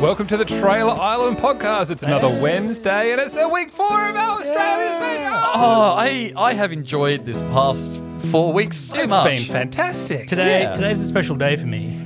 [0.00, 1.90] Welcome to the Trailer Island podcast.
[1.90, 5.26] It's another Wednesday and it's a week four of our Australian special.
[5.54, 8.00] Oh, I I have enjoyed this past
[8.30, 9.24] four weeks so It's much.
[9.24, 10.28] been fantastic.
[10.28, 10.74] Today, Yeah.
[10.74, 11.98] today's a special day for me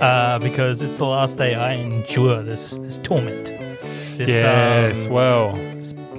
[0.00, 3.46] uh, because it's the last day I endure this this torment.
[4.18, 5.52] This, Yes, um, well,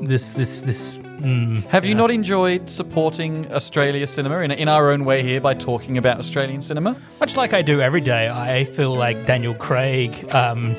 [0.02, 0.96] this this this.
[1.20, 5.54] Mm, have you not enjoyed supporting Australia cinema in, in our own way here by
[5.54, 6.96] talking about Australian cinema?
[7.20, 10.76] much like I do every day, I feel like Daniel Craig um,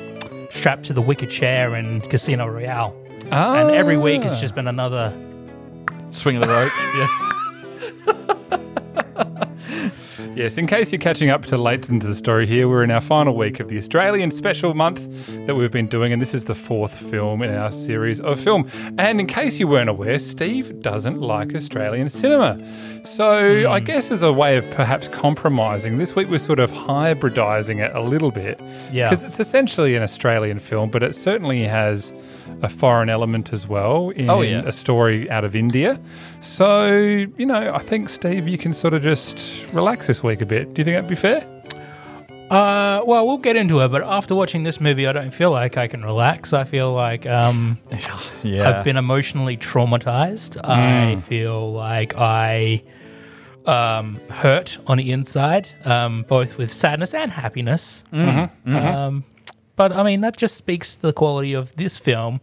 [0.55, 2.95] strapped to the wicker chair in Casino Royale,
[3.31, 5.13] and every week it's just been another.
[6.11, 6.71] Swing of the rope.
[10.15, 10.35] yeah.
[10.35, 13.01] yes, in case you're catching up to late into the story here, we're in our
[13.01, 15.09] final week of the Australian special month
[15.45, 18.69] that we've been doing, and this is the fourth film in our series of film.
[18.97, 22.57] And in case you weren't aware, Steve doesn't like Australian cinema.
[23.05, 27.79] So I guess as a way of perhaps compromising, this week we're sort of hybridizing
[27.85, 28.59] it a little bit.
[28.91, 29.09] Yeah.
[29.09, 32.11] Because it's essentially an Australian film, but it certainly has
[32.61, 34.61] a foreign element as well in Oh, yeah.
[34.65, 35.99] a story out of India.
[36.41, 36.87] So,
[37.37, 40.73] you know, I think, Steve, you can sort of just relax this week a bit.
[40.73, 41.45] Do you think that'd be fair?
[42.49, 45.77] Uh, well, we'll get into it, but after watching this movie, I don't feel like
[45.77, 46.53] I can relax.
[46.53, 47.79] I feel like um,
[48.43, 48.69] yeah.
[48.69, 50.63] I've been emotionally traumatized.
[50.63, 52.83] I feel like I
[53.67, 58.03] um, hurt on the inside, um, both with sadness and happiness.
[58.13, 59.23] Um,
[59.75, 62.39] but I mean, that just speaks to the quality of this film,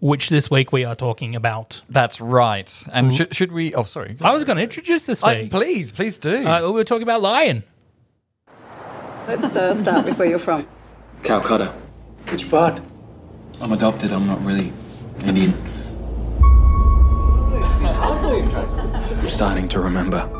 [0.00, 1.82] which this week we are talking about.
[1.88, 2.72] That's right.
[2.92, 3.74] And should, should we?
[3.74, 4.16] Oh, sorry.
[4.20, 5.50] I was going to introduce this I- week.
[5.50, 6.46] please, please do.
[6.46, 7.64] Uh, we were talking about Lion.
[9.26, 10.66] Let's uh, start with where you're from.
[11.22, 11.72] Calcutta.
[12.30, 12.80] Which part?
[13.60, 14.12] I'm adopted.
[14.12, 14.72] I'm not really
[15.26, 15.52] Indian.
[19.20, 20.30] I'm starting to remember.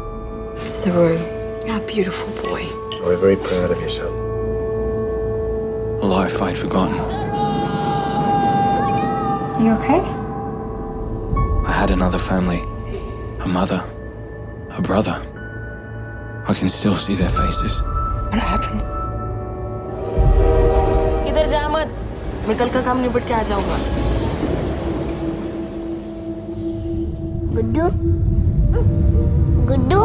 [0.66, 1.18] Saroo,
[1.68, 2.62] our beautiful boy.
[2.64, 4.12] Oh, We're very proud of yourself.
[6.02, 6.96] A life I'd forgotten.
[9.64, 10.00] You okay?
[11.66, 12.60] I had another family.
[13.40, 13.84] A mother.
[14.70, 15.22] A brother.
[16.46, 17.80] I can still see their faces.
[18.30, 18.84] What happened?
[22.48, 23.78] मैं कल का काम निपट के आ जाऊंगा
[27.56, 27.88] Guddu
[29.70, 29.98] Guddu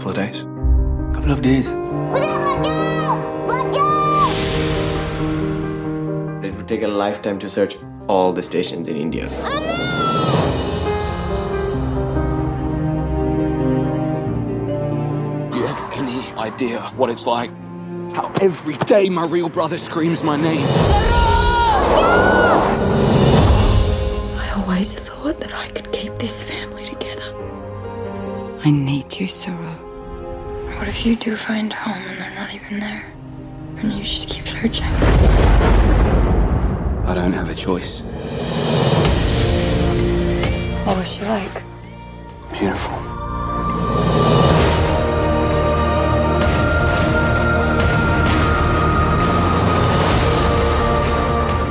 [0.00, 0.42] couple of days.
[1.12, 1.72] couple of days.
[6.42, 7.76] It would take a lifetime to search
[8.08, 9.28] all the stations in India.
[15.50, 17.50] Do you have any idea what it's like?
[18.14, 20.66] How every day my real brother screams my name.
[24.38, 27.34] I always thought that I could keep this family together.
[28.64, 29.89] I need you, Saroo.
[30.78, 33.04] What if you do find home and they're not even there?
[33.78, 34.84] And you just keep searching?
[37.06, 38.00] I don't have a choice.
[40.86, 41.62] What was she like?
[42.52, 42.94] Beautiful.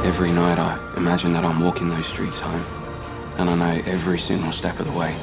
[0.06, 2.66] Every night I imagine that I'm walking those streets home,
[3.38, 5.16] and I know every single step of the way.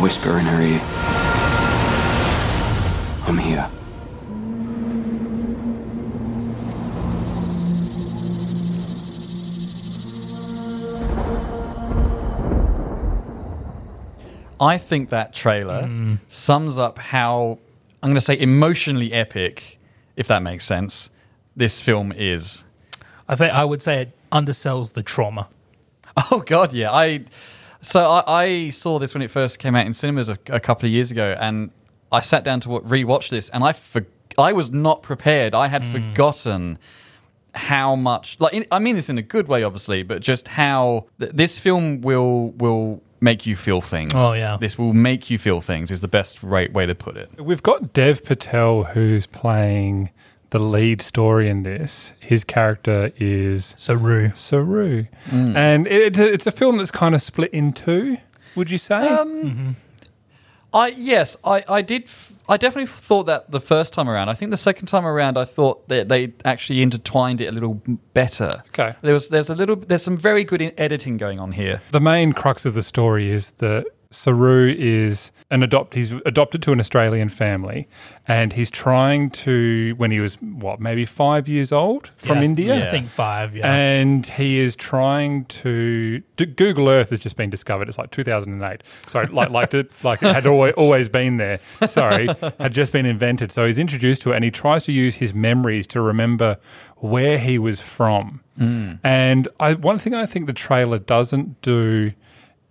[0.00, 0.80] And whisper in her ear,
[3.28, 3.70] I'm here.
[14.58, 17.58] I think that trailer sums up how
[18.02, 19.78] I'm going to say emotionally epic,
[20.16, 21.10] if that makes sense.
[21.54, 22.64] This film is.
[23.28, 25.48] I think I would say it undersells the trauma.
[26.32, 26.90] Oh God, yeah.
[26.90, 27.24] I
[27.82, 30.86] so I, I saw this when it first came out in cinemas a, a couple
[30.86, 31.70] of years ago, and
[32.12, 34.06] I sat down to wa- rewatch this, and I for,
[34.38, 35.54] I was not prepared.
[35.54, 35.92] I had hmm.
[35.92, 36.78] forgotten
[37.52, 41.06] how much like in, I mean this in a good way, obviously, but just how
[41.18, 44.12] th- this film will will make you feel things.
[44.14, 44.56] Oh, yeah.
[44.58, 47.30] this will make you feel things is the best right way to put it.
[47.38, 50.10] We've got Dev Patel who's playing
[50.50, 52.12] the lead story in this.
[52.20, 54.32] His character is Saroo.
[54.32, 55.08] Saroo.
[55.28, 55.54] Mm.
[55.56, 58.18] And it, it's a film that's kind of split in two,
[58.56, 59.08] would you say?
[59.08, 59.70] Um, mm-hmm.
[60.72, 62.04] I yes, I I did.
[62.04, 64.28] F- I definitely thought that the first time around.
[64.28, 67.80] I think the second time around, I thought that they actually intertwined it a little
[68.14, 68.62] better.
[68.68, 68.94] Okay.
[69.02, 71.80] There was there's a little there's some very good in- editing going on here.
[71.90, 75.94] the main crux of the story is that Saroo is an adopt.
[75.94, 77.88] He's adopted to an Australian family,
[78.26, 82.88] and he's trying to when he was what maybe five years old from Yeah, India.
[82.88, 83.54] I think five.
[83.54, 83.72] Yeah.
[83.72, 86.22] And he is trying to.
[86.36, 87.88] D- Google Earth has just been discovered.
[87.88, 88.82] It's like 2008.
[89.06, 91.60] Sorry, like like it, like it had always, always been there.
[91.86, 92.28] Sorry,
[92.58, 93.52] had just been invented.
[93.52, 96.56] So he's introduced to it, and he tries to use his memories to remember
[96.96, 98.40] where he was from.
[98.58, 98.94] Hmm.
[99.04, 102.12] And I, one thing I think the trailer doesn't do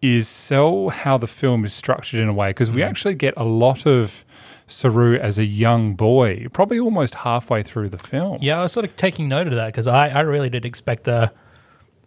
[0.02, 3.44] is sell how the film is structured in a way because we actually get a
[3.44, 4.24] lot of
[4.68, 8.38] Saroo as a young boy, probably almost halfway through the film.
[8.42, 11.08] Yeah, I was sort of taking note of that because I, I really did expect
[11.08, 11.32] a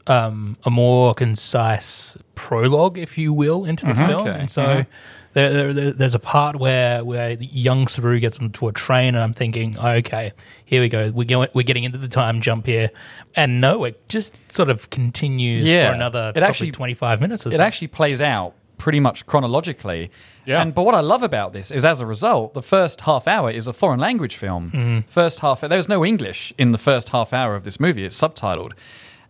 [0.08, 4.06] um, a more concise prologue, if you will, into the Mhm.
[4.08, 4.26] film.
[4.28, 4.38] Okay.
[4.40, 4.86] And so there,
[5.34, 9.32] there- there- there's a part where where young Saroo gets onto a train, and I'm
[9.32, 10.32] thinking, okay,
[10.64, 11.10] here we go.
[11.14, 12.90] We're going, we're getting into the time jump here,
[13.34, 15.88] and no, it just sort of continues Yeah.
[15.88, 17.62] for another It actually- 25 minutes or it so.
[17.62, 20.10] actually plays out pretty much chronologically.
[20.44, 20.60] Yeah.
[20.60, 23.48] And but what I love about this is, as a result, the first half hour
[23.48, 24.70] is a foreign language film.
[24.74, 24.98] Mm-hmm.
[25.08, 28.04] First half, there's no English in the first half hour of this movie.
[28.04, 28.72] It's subtitled.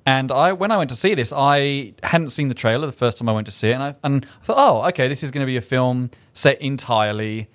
[0.05, 3.19] And I, when I went to see this, I hadn't seen the trailer the first
[3.19, 5.31] time I went to see it, and I, and I thought, oh, okay, this is
[5.31, 7.49] going to be a film set entirely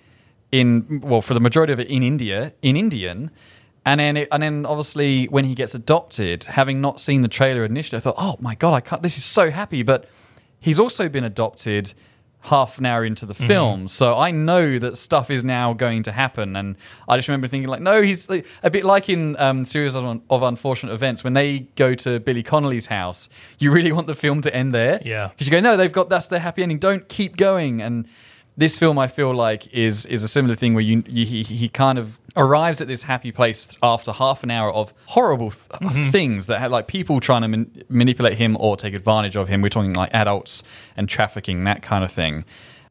[0.52, 3.32] in, well, for the majority of it in India, in Indian.
[3.86, 7.64] And then, it, and then, obviously, when he gets adopted, having not seen the trailer
[7.64, 9.02] initially, I thought, "Oh my god, I can't!
[9.02, 10.10] This is so happy." But
[10.60, 11.94] he's also been adopted
[12.42, 16.12] half an hour into the film, so I know that stuff is now going to
[16.14, 16.56] happen.
[16.56, 19.96] And I just remember thinking, like, no, he's like, a bit like in um, series
[19.96, 23.28] of, of unfortunate events when they go to Billy Connolly's house.
[23.60, 25.28] You really want the film to end there, Yeah.
[25.28, 26.80] because you go, no, they've got that's their happy ending.
[26.80, 27.82] Don't keep going.
[27.82, 28.08] And
[28.58, 31.70] this film, I feel like, is is a similar thing where you, you he, he
[31.70, 36.10] kind of arrives at this happy place after half an hour of horrible th- mm-hmm.
[36.10, 39.62] things that had like people trying to man- manipulate him or take advantage of him.
[39.62, 40.64] We're talking like adults
[40.96, 42.46] and trafficking, that kind of thing.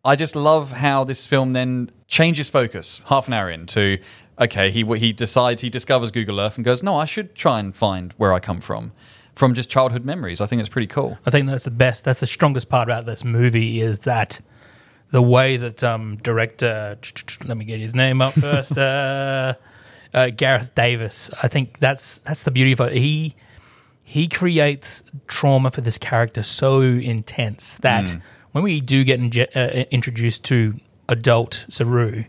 [0.04, 3.98] I just love how this film then changes focus half an hour into
[4.38, 7.74] okay, he he decides he discovers Google Earth and goes, no, I should try and
[7.74, 8.92] find where I come from.
[9.34, 11.19] From just childhood memories, I think it's pretty cool.
[11.26, 12.04] I think that's the best.
[12.04, 14.40] That's the strongest part about this movie is that
[15.11, 16.99] the way that um, director,
[17.44, 19.55] let me get his name up first, uh,
[20.12, 21.31] uh, Gareth Davis.
[21.43, 22.93] I think that's that's the beauty of it.
[22.93, 23.35] He
[24.03, 28.17] he creates trauma for this character so intense that
[28.53, 30.75] when we do get inje- uh, introduced to
[31.08, 32.26] adult Saroo,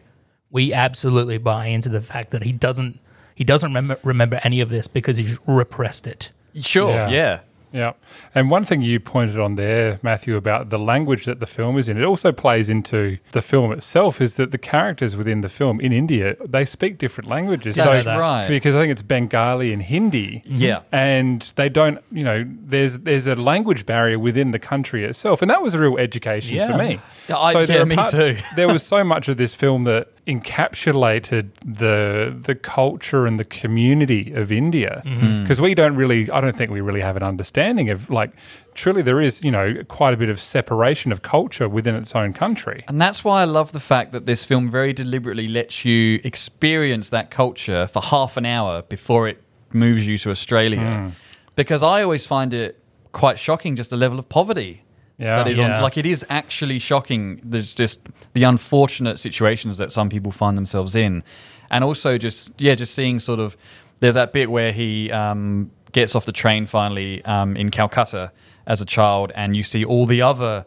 [0.51, 2.99] we absolutely buy into the fact that he doesn't
[3.35, 6.31] he doesn't remember remember any of this because he's repressed it.
[6.55, 7.09] Sure, Yeah.
[7.09, 7.39] yeah.
[7.71, 7.93] Yeah.
[8.33, 11.89] And one thing you pointed on there, Matthew, about the language that the film is
[11.89, 15.79] in, it also plays into the film itself, is that the characters within the film
[15.81, 17.75] in India, they speak different languages.
[17.75, 18.47] That's so, right.
[18.47, 20.43] Because I think it's Bengali and Hindi.
[20.45, 20.81] Yeah.
[20.91, 25.41] And they don't, you know, there's there's a language barrier within the country itself.
[25.41, 26.71] And that was a real education Yeah.
[26.71, 26.99] for me.
[27.29, 28.37] Yeah, I- so yeah, there me parts- too.
[28.55, 34.31] there was so much of this film that encapsulated the the culture and the community
[34.33, 35.41] of India Mm-hmm.
[35.43, 38.31] because we don't really I don't think we really have an understanding of like
[38.73, 42.33] truly there is you know quite a bit of separation of culture within its own
[42.33, 46.19] country And that's why I love the fact that this film very deliberately lets you
[46.23, 49.41] experience that culture for half an hour before it
[49.73, 51.11] moves you to Australia.
[51.55, 52.79] Because I always find it
[53.11, 54.83] quite shocking just the level of poverty
[55.17, 55.77] yeah that is Yeah.
[55.77, 55.81] on.
[55.81, 57.39] Like it is actually shocking.
[57.43, 58.01] There's just
[58.33, 61.23] the unfortunate situations that some people find themselves in,
[61.71, 63.57] and also just yeah, just seeing sort of.
[63.99, 68.31] There's that bit where he um, gets off the train finally um, in Calcutta
[68.67, 70.65] as a child, and you see all the other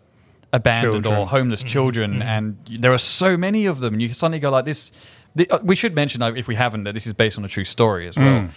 [0.53, 1.15] abandoned Children.
[1.21, 3.95] or homeless children, and there are so many of them.
[3.95, 4.91] And you suddenly go like this.
[5.37, 7.49] The, uh, we should mention, uh, if we haven't, that this is based on a
[7.49, 8.49] true story as well.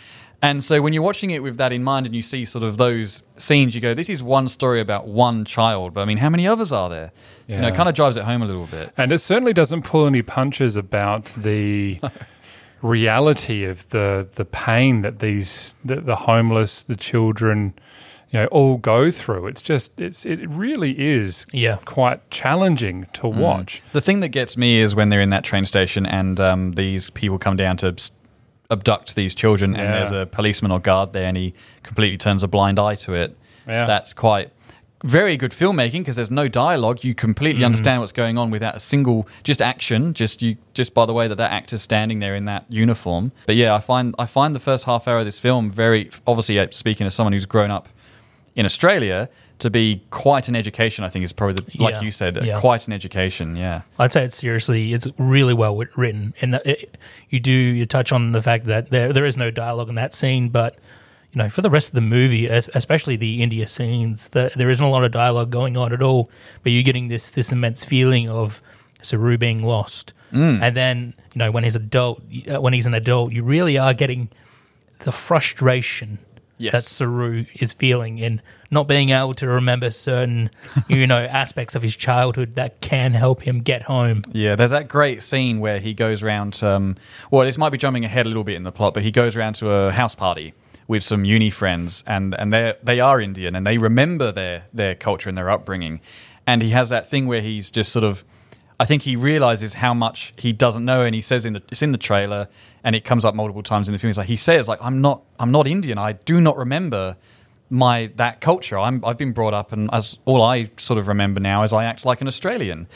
[0.43, 2.77] And so when you're watching it with that in mind and you see sort of
[2.77, 5.93] those scenes, you go, this is one story about one child.
[5.93, 7.12] But I mean, how many others are there?
[7.47, 8.91] You know, it kind of drives it home a little bit.
[8.97, 12.00] and it certainly doesn't pull any punches about the
[12.81, 17.73] reality of the the pain that these the, the homeless the children
[18.31, 21.77] you know all go through it's just it's it really is Yeah.
[21.85, 25.65] quite challenging to watch The thing that gets me is when they're in that train
[25.65, 28.12] station and um, these people come down to s-
[28.73, 29.95] abduct these children, and Yeah.
[29.99, 31.53] there's a policeman or guard there, and he
[31.83, 33.37] completely turns a blind eye to it.
[33.67, 33.85] Yeah.
[33.85, 34.49] That's quite
[35.05, 37.03] very good filmmaking because there's no dialogue.
[37.03, 37.65] You completely Mm.
[37.67, 40.13] understand what's going on without a single just action.
[40.13, 43.31] Just you just by the way that that actor's standing there in that uniform.
[43.45, 46.57] But yeah, I find I find the first half hour of this film very obviously
[46.59, 47.89] uh, speaking as someone who's grown up
[48.55, 49.27] in Australia.
[49.63, 52.01] To be quite an education, I think is probably the, like Yeah.
[52.01, 52.60] you said, Yeah.
[52.60, 53.55] quite an education.
[53.55, 53.82] Yeah.
[53.98, 56.98] I'd say it's seriously, it's really well written, and it,
[57.29, 60.13] you do you touch on the fact that there there is no dialogue in that
[60.13, 60.75] scene, but
[61.32, 64.86] you know, for the rest of the movie, especially the India scenes, the, there isn't
[64.86, 66.29] a lot of dialogue going on at all,
[66.62, 68.62] but you're getting this this immense feeling of
[69.01, 70.62] Saroo being lost, Mm.
[70.62, 72.22] and then you know when he's adult,
[72.53, 74.27] uh, when he's an adult, you really are getting
[75.00, 76.20] the frustration
[76.57, 76.74] Yes.
[76.74, 78.41] that Saroo is feeling in
[78.72, 80.50] not being able to remember certain,
[80.88, 84.24] you know, aspects of his childhood that can help him get home.
[84.31, 86.63] Yeah, there's that great scene where he goes around.
[86.63, 86.95] Um,
[87.31, 89.36] well, this might be jumping ahead a little bit in the plot, but he goes
[89.36, 90.53] around to a house party
[90.88, 94.95] with some uni friends, and and they they are Indian, and they remember their their
[94.95, 96.01] culture and their upbringing.
[96.45, 98.24] And he has that thing where he's just sort of,
[98.79, 101.81] I think he realizes how much he doesn't know, and he says in the it's
[101.81, 102.47] in the trailer,
[102.83, 104.09] and it comes up multiple times in the film.
[104.09, 105.97] He's like he says like I'm not I'm not Indian.
[105.97, 107.15] I do not remember
[107.69, 108.77] my that culture.
[108.77, 111.85] I'm I've been brought up, and as all I sort of remember now is I
[111.85, 112.87] act like an Australian,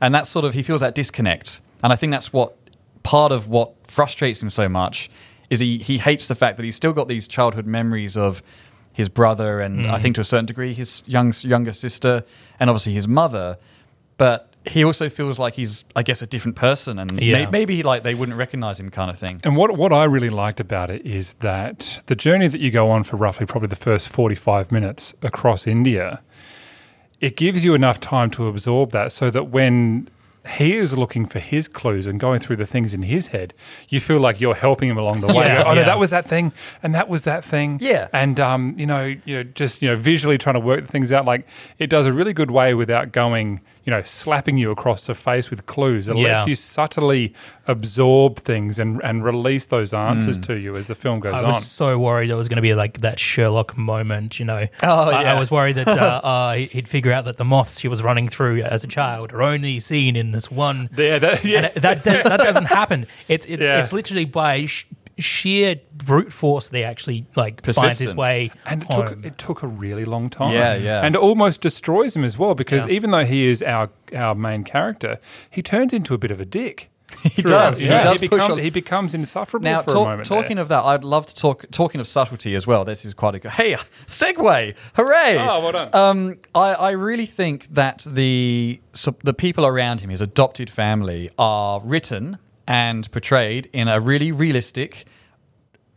[0.00, 2.56] and that's sort of he feels that disconnect, and I think that's what
[3.02, 5.10] part of what frustrates him so much
[5.50, 8.42] is he he hates the fact that he's still got these childhood memories of
[8.94, 10.02] his brother and I Mm.
[10.02, 12.24] think to a certain degree his young younger sister
[12.58, 13.58] and obviously his mother,
[14.16, 18.02] but he also feels like he's I guess a different person and may, maybe like
[18.02, 19.40] they wouldn't recognize him kind of thing.
[19.44, 22.90] And what what I really liked about it is that the journey that you go
[22.90, 26.22] on for roughly probably the first 45 minutes across India,
[27.20, 30.08] it gives you enough time to absorb that so that when
[30.46, 33.54] he is looking for his clues and going through the things in his head,
[33.88, 35.34] you feel like you're helping him along the way.
[35.44, 35.86] Yeah, oh no, yeah.
[35.86, 36.52] that was that thing,
[36.82, 37.78] and that was that thing.
[37.80, 38.08] Yeah.
[38.12, 41.24] and um, you know, you know, just you know, visually trying to work things out.
[41.24, 41.46] Like
[41.78, 45.50] it does a really good way without going, you know, slapping you across the face
[45.50, 46.08] with clues.
[46.08, 47.34] It lets you subtly
[47.66, 50.42] absorb things and and release those answers Mm.
[50.46, 51.40] to you as the film goes on.
[51.40, 51.48] I on.
[51.54, 54.66] was so worried there was going to be like that Sherlock moment, you know.
[54.82, 55.92] Oh, I, I was worried that uh,
[56.24, 59.42] uh, he'd figure out that the moths she was running through as a child are
[59.42, 60.88] only seen in this one.
[60.96, 61.66] Yeah, that, yeah.
[61.66, 63.06] It- that, that doesn't happen.
[63.28, 63.80] It's it, Yeah.
[63.80, 64.86] it's literally by sh-
[65.18, 69.06] sheer brute force they actually like finds his way and it home.
[69.08, 70.52] took it took a really long time.
[70.54, 71.00] Yeah, yeah.
[71.02, 72.92] And it almost destroys him as well because Yeah.
[72.94, 75.18] even though he is our our main character,
[75.50, 76.90] he turns into a bit of a dick.
[77.22, 77.80] He does.
[77.84, 80.26] You He does he, push become- he becomes insufferable Now, for a moment.
[80.26, 80.62] talking there.
[80.62, 81.64] of that, I'd love to talk.
[81.70, 83.52] Talking of subtlety as well, this is quite a good.
[83.52, 84.74] Hey, segue!
[84.94, 85.38] Hooray!
[85.38, 85.90] Oh, well done.
[85.94, 91.30] Um, I, I really think that the so the people around him, his adopted family,
[91.38, 95.06] are written and portrayed in a really realistic,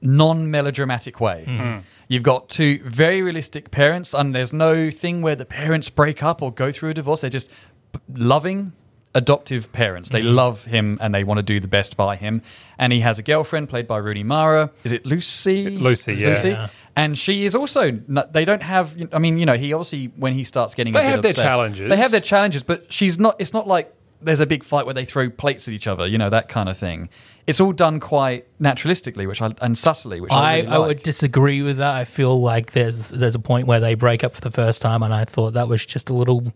[0.01, 1.45] non melodramatic way.
[1.47, 1.81] Mm-hmm.
[2.07, 6.41] You've got two very realistic parents, and there's no thing where the parents break up
[6.41, 7.21] or go through a divorce.
[7.21, 7.49] They're just
[7.93, 8.71] p- loving
[9.13, 10.09] adoptive parents.
[10.11, 10.35] They Mm-hmm.
[10.35, 12.41] love him and they want to do the best by him.
[12.77, 14.69] And he has a girlfriend played by Rooney Mara.
[14.83, 15.75] Is it Lucy?
[15.77, 16.29] Lucy, yeah.
[16.29, 16.49] Lucy.
[16.49, 16.69] Yeah.
[16.95, 17.91] And she is also.
[18.31, 18.95] They don't have.
[19.11, 20.95] I mean, you know, he obviously when he starts getting.
[20.95, 21.89] a They bit have their obsessed- challenges.
[21.89, 23.35] They have their challenges, but she's not.
[23.39, 26.07] It's not like there's a big fight where they throw plates at each other.
[26.07, 27.09] You know that kind of thing.
[27.45, 30.87] It's all done quite naturalistically, which I and subtly, which I, I, really I like.
[30.87, 31.95] would disagree with that.
[31.95, 35.03] I feel like there's there's a point where they break up for the first time,
[35.03, 36.53] and I thought that was just a little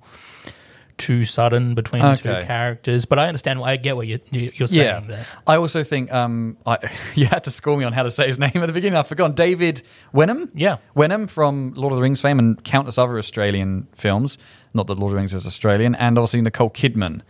[0.97, 3.05] too sudden between the two characters.
[3.05, 3.61] But I understand.
[3.63, 5.25] I get what you, you, you're saying Yeah, there.
[5.47, 6.77] I also think um, I,
[7.15, 8.97] you had to score me on how to say his name at the beginning.
[8.97, 9.81] I've forgotten David
[10.13, 10.51] Wenham.
[10.53, 10.77] Yeah.
[10.93, 14.37] Wenham from Lord of the Rings fame and countless other Australian films.
[14.73, 17.21] Not that Lord of the Rings is Australian, and obviously Nicole Kidman.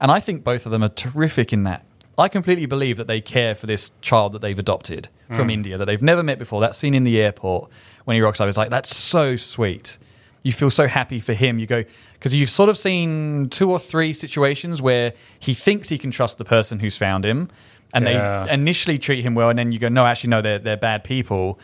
[0.00, 1.84] And I think both of them are terrific in that.
[2.18, 5.52] I completely believe that they care for this child that they've adopted from Mm.
[5.52, 6.60] India that they've never met before.
[6.60, 7.70] That scene in the airport
[8.04, 9.98] when he rocks up is like that's so sweet.
[10.42, 11.58] You feel so happy for him.
[11.58, 15.98] You go because you've sort of seen two or three situations where he thinks he
[15.98, 17.48] can trust the person who's found him,
[17.94, 18.44] and Yeah.
[18.44, 21.04] they initially treat him well, and then you go, no, actually, no, they're they're bad
[21.04, 21.58] people,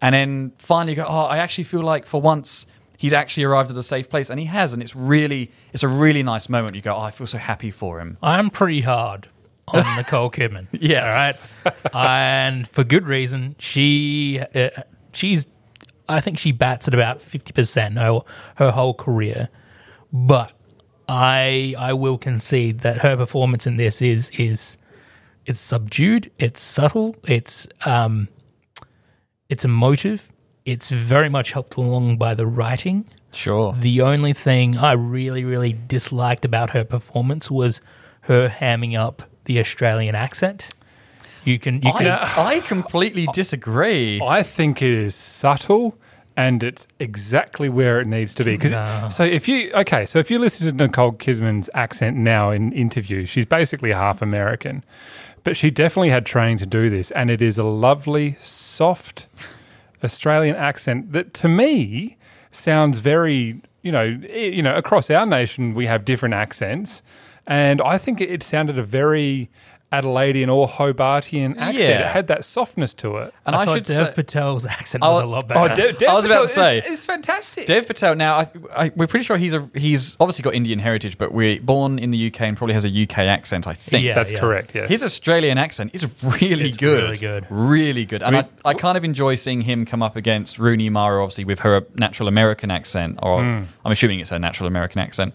[0.00, 3.70] and then finally you go, oh, I actually feel like for once he's actually arrived
[3.70, 6.74] at a safe place, and he has, and it's really it's a really nice moment.
[6.76, 8.18] You go, oh, I feel so happy for him.
[8.22, 9.28] I'm pretty hard
[9.68, 10.68] on Nicole Kidman.
[10.72, 11.08] Yes.
[11.08, 11.94] All right.
[11.94, 13.56] and for good reason.
[13.58, 14.70] She uh,
[15.12, 15.46] she's
[16.08, 18.20] I think she bats at about 50% her,
[18.56, 19.48] her whole career.
[20.12, 20.52] But
[21.08, 24.78] I I will concede that her performance in this is is
[25.44, 28.28] it's subdued, it's subtle, it's um
[29.48, 30.32] it's emotive,
[30.66, 33.06] it's very much helped along by the writing.
[33.32, 33.74] Sure.
[33.78, 37.80] The only thing I really, really disliked about her performance was
[38.22, 40.70] her hamming up the Australian accent.
[41.44, 44.20] You can, you can, I, I completely disagree.
[44.20, 45.96] I think it is subtle
[46.36, 48.58] and it's exactly where it needs to be.
[48.58, 49.08] 'Cause- No.
[49.10, 53.28] So if you okay, so if you listen to Nicole Kidman's accent now in interviews,
[53.28, 54.84] she's basically half American,
[55.44, 59.28] but she definitely had training to do this, and it is a lovely, soft
[60.06, 62.16] Australian accent that to me
[62.50, 67.02] sounds very, you know, you know, across our nation we have different accents,
[67.46, 69.50] and I think it, sounded a very
[69.92, 71.78] Adelaidean or Hobartian accent.
[71.78, 72.00] Yeah.
[72.00, 73.32] It had that softness to it.
[73.46, 75.74] And I, I, thought should Dev say, Patel's accent Oh, was a lot Oh, better.
[75.74, 76.78] De- Dev I was about to say.
[76.78, 77.66] is, is fantastic.
[77.66, 78.16] Dev Patel.
[78.16, 81.60] Now, I, I, we're pretty sure he's a he's obviously got Indian heritage, but we're
[81.60, 83.66] born in the UK and probably has a UK accent.
[83.68, 84.04] I think.
[84.04, 84.40] Yeah, That's yeah.
[84.40, 84.74] correct.
[84.74, 84.88] Yeah.
[84.88, 87.02] His Australian accent is really It's good.
[87.04, 87.46] really good.
[87.48, 88.22] Really good.
[88.24, 91.44] And With- I, I kind of enjoy seeing him come up against Rooney Mara, obviously,
[91.44, 93.62] with her natural American accent, or Hmm.
[93.84, 95.32] I'm assuming it's her natural American accent.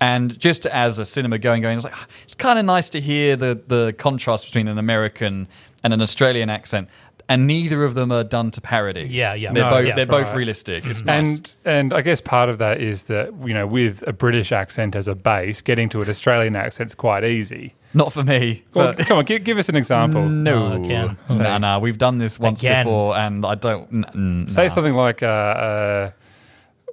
[0.00, 2.88] And just as a cinema going, going, I was like, "Ah, it's kind of nice
[2.90, 5.48] to hear the, the contrast between an American
[5.82, 6.88] and an Australian accent.
[7.30, 9.02] And neither of them are done to parody.
[9.10, 9.52] Yeah, yeah.
[9.52, 9.94] They're No, both yeah.
[9.96, 10.86] they're both realistic.
[10.86, 11.28] It's nice.
[11.28, 14.96] and and I guess part of that is that you know with a British accent
[14.96, 17.74] as a base, getting to an Australian accent's quite easy.
[17.92, 18.64] Not for me.
[18.74, 20.26] Well, come on, give, give us an example.
[20.28, 21.18] no, Oh, again.
[21.28, 21.78] no, no.
[21.80, 22.84] We've done this once Again.
[22.86, 23.88] before, and I don't.
[23.92, 24.68] N- n- Say nah.
[24.68, 26.10] something like, uh, uh,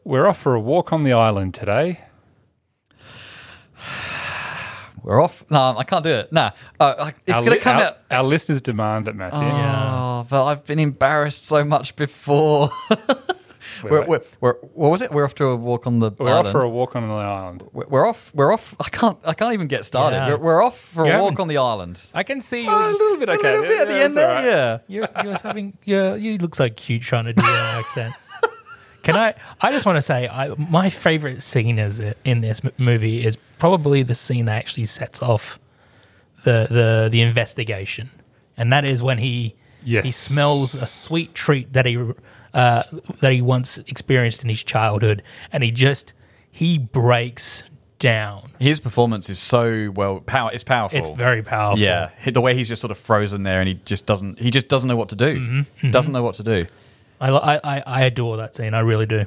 [0.03, 2.01] "We're off for a walk on the island today."
[5.05, 5.45] We're off.
[5.51, 6.33] No, I can't do it.
[6.33, 7.97] Nah, uh, it's Our going to li- come our, out.
[8.09, 9.39] Our listeners demand it, Matthew.
[9.39, 12.71] Oh, but I've been embarrassed so much before.
[13.83, 15.11] we're, we're, we're, what was it?
[15.11, 16.47] We're off to a walk on the We're island.
[16.47, 17.63] off for a walk on the island.
[17.71, 18.33] We're- we're off.
[18.33, 18.75] We're off.
[18.79, 19.19] I can't.
[19.23, 20.15] I can't even get started.
[20.17, 20.29] Yeah.
[20.29, 22.01] We're, we're off for You a walk on the island.
[22.13, 22.69] I can see you.
[22.71, 23.51] A little bit A okay.
[23.51, 24.27] little bit at the end that's there.
[24.27, 24.81] all right.
[24.87, 25.05] Yeah.
[25.21, 25.77] You're, you're having.
[25.83, 28.13] You're, you look so cute trying to do an accent.
[29.05, 29.33] Can I?
[29.61, 34.03] I just want to say, I, my favorite scene is in this movie is probably
[34.03, 35.59] the scene that actually sets off
[36.43, 38.09] the the the investigation,
[38.57, 39.55] and that is when he
[39.87, 40.03] Yes.
[40.03, 41.97] he smells a sweet treat that he
[42.53, 42.83] uh,
[43.21, 45.21] that he once experienced in his childhood,
[45.51, 46.13] and he just
[46.51, 47.65] he breaks
[47.99, 48.51] down.
[48.59, 50.19] His performance is so well.
[50.21, 50.49] Power.
[50.53, 50.97] It's powerful.
[50.97, 51.79] It's very powerful.
[51.83, 54.39] Yeah, the way he's just sort of frozen there, and he just doesn't.
[54.39, 55.39] He just doesn't know what to do.
[55.39, 56.65] Mm-hmm, Doesn't know what to do.
[57.29, 58.73] I, I I- I adore that scene.
[58.73, 59.25] I really do.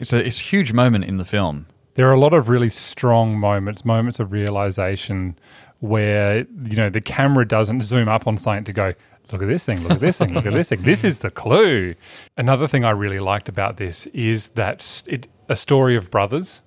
[0.00, 1.66] It's a it's a huge moment in the film.
[1.94, 5.36] There are a lot of really strong moments, moments of realization
[5.80, 8.92] where, you know, the camera doesn't zoom up on something to go,
[9.32, 10.82] look at this thing, look at this thing, look at this thing.
[10.82, 11.94] This is the clue.
[12.36, 16.62] Another thing I really liked about this is that s- it, a story of brothers.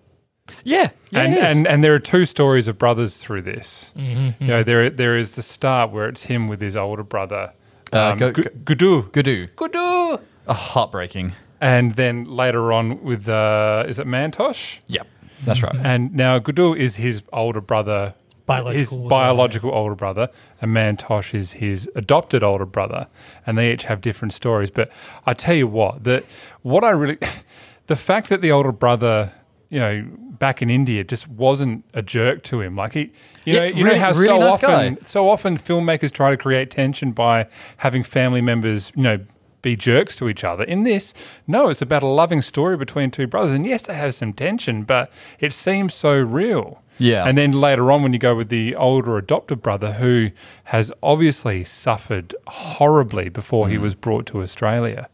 [0.63, 1.51] Yeah, yeah and, it is.
[1.58, 3.93] and and there are two stories of brothers through this.
[3.95, 7.53] You know, there there is the start where it's him with his older brother,
[7.93, 9.49] Uh, um, go- Gu- Guddu, Guddu.
[9.56, 11.34] Guddu, Oh, heartbreaking.
[11.60, 14.80] and then later on with uh, is it Mantosh?
[14.88, 15.08] Yep,
[15.45, 15.75] that's right.
[15.75, 18.15] And now Guddu is his older brother,
[18.47, 20.30] Biological his as well, biological older brother,
[20.62, 23.08] and Mantosh is his adopted older brother,
[23.45, 24.71] and they each have different stories.
[24.71, 24.91] But
[25.25, 26.25] I tell you what, that
[26.63, 27.17] what I really,
[27.88, 29.32] the fact that the older brother,
[29.69, 30.06] you know,
[30.39, 32.75] back in India, just wasn't a jerk to him.
[32.75, 33.12] Like he,
[33.45, 34.97] you Yeah, know, you really- know how really so nice often, guy.
[35.06, 39.19] so often filmmakers try to create tension by having family members, you know.
[39.62, 40.63] Be jerks to each other.
[40.63, 41.13] In this,
[41.45, 43.52] no, it's about a loving story between two brothers.
[43.52, 46.82] And yes, they have some tension, but it seems so real.
[46.97, 47.26] Yeah.
[47.28, 50.30] And then later on, when you go with the older adoptive brother who
[50.65, 53.71] has obviously suffered horribly before Mm.
[53.71, 55.10] he was brought to Australia,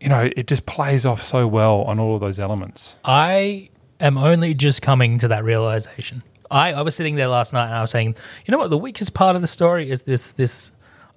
[0.00, 2.96] you know, it just plays off so well on all of those elements.
[3.04, 6.22] I am only just coming to that realization.
[6.50, 8.78] I, I was sitting there last night and I was saying, you know what, the
[8.78, 10.72] weakest part of the story is this this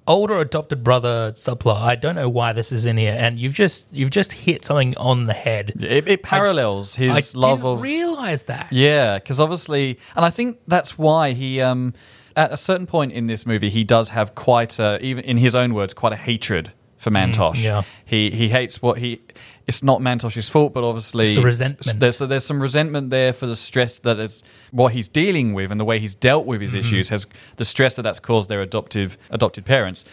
[0.07, 1.81] older adopted brother subplot.
[1.81, 4.95] I don't know why this is in here, and you've just you've just hit something
[4.97, 5.73] on the head.
[5.83, 8.71] It, it parallels his I love didn't of realize that.
[8.71, 11.93] Yeah, because obviously, and I think that's why he, um,
[12.35, 15.55] at a certain point in this movie, he does have quite a, even in his
[15.55, 17.61] own words, quite a hatred for Mantosh.
[17.61, 17.83] yeah.
[18.05, 19.21] he he hates what he.
[19.67, 21.99] It's not Mantosh's fault, but obviously, It's a resentment.
[21.99, 25.79] There's there's some resentment there for the stress that it's what he's dealing with and
[25.79, 26.79] the way he's dealt with his mm-hmm.
[26.79, 27.27] issues has
[27.57, 30.05] the stress that that's caused their adoptive adopted parents.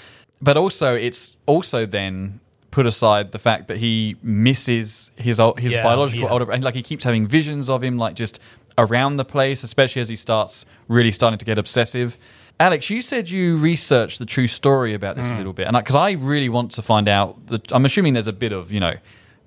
[0.42, 2.40] But also, it's also then
[2.74, 6.32] put aside the fact that he misses his his Yeah, biological yeah.
[6.32, 8.40] older and like he keeps having visions of him like just
[8.76, 12.18] around the place especially as he starts really starting to get obsessive
[12.58, 15.38] alex you said you researched the true story about this a mm.
[15.38, 18.32] little bit and because I, really want to find out that i'm assuming there's a
[18.32, 18.96] bit of you know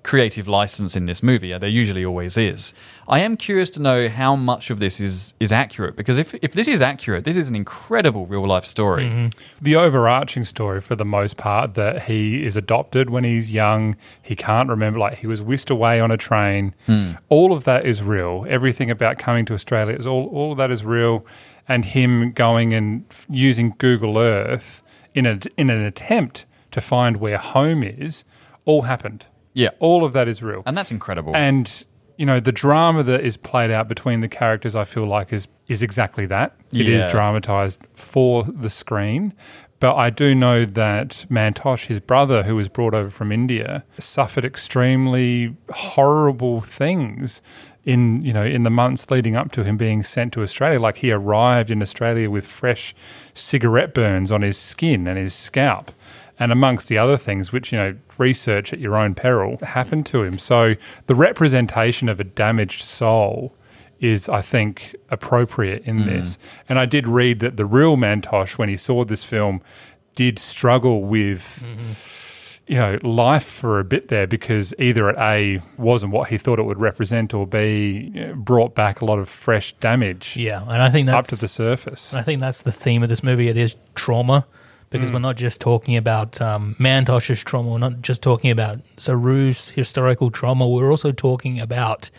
[0.02, 2.72] creative license in this movie there usually always is
[3.08, 6.52] i am curious to know how much of this is is accurate because if if
[6.52, 9.28] this is accurate this is an incredible real life story mm-hmm.
[9.60, 14.36] The overarching story, for the most part, that he is adopted when he's young, he
[14.36, 16.74] can't remember, like he was whisked away on a train.
[16.86, 17.12] Hmm.
[17.28, 18.46] All of that is real.
[18.48, 21.26] Everything about coming to Australia is all, all of that is real.
[21.66, 24.82] And him going and f- using Google Earth
[25.14, 28.24] in, a, in an attempt to find where home is,
[28.64, 29.26] all happened.
[29.54, 30.62] Yeah All of that is real.
[30.66, 31.84] and that's incredible And
[32.16, 35.48] you know the drama that is played out between the characters, I feel like is
[35.68, 36.54] is exactly that.
[36.72, 37.10] It is Yeah.
[37.10, 39.34] dramatized for the screen.
[39.80, 44.44] But I do know that Mantosh, his brother, who was brought over from India, suffered
[44.44, 47.40] extremely horrible things
[47.84, 50.80] in you know in the months leading up to him being sent to Australia.
[50.80, 52.94] Like he arrived in Australia with fresh
[53.34, 55.92] cigarette burns on his skin and his scalp,
[56.38, 60.22] and amongst the other things, which you know research at your own peril happened to
[60.22, 60.38] him.
[60.38, 60.74] So
[61.06, 63.54] the representation of a damaged soul
[64.00, 66.08] is, I think, appropriate in hmm.
[66.08, 66.38] this.
[66.68, 69.60] And I did read that the real Mantosh, when he saw this film,
[70.14, 71.92] did struggle with mm-hmm.
[72.66, 76.58] you know, life for a bit there because either it A wasn't what he thought
[76.58, 80.36] it would represent, or B brought back a lot of fresh damage.
[80.36, 82.14] Yeah, and I think that's up to the surface.
[82.14, 83.48] I think that's the theme of this movie.
[83.48, 84.46] It is trauma
[84.90, 85.14] because Mm.
[85.14, 87.70] we're not just talking about um, Mantosh's trauma.
[87.70, 90.66] We're not just talking about Saroo's historical trauma.
[90.68, 92.10] We're also talking about